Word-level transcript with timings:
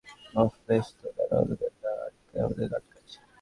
ওহ, 0.33 0.51
বেশ 0.67 0.87
তো, 0.99 1.07
তারা 1.17 1.35
অন্যদের 1.41 1.71
না 1.83 1.91
আটকে, 2.05 2.35
আমাদের 2.39 2.67
আটকাচ্ছে? 2.69 3.19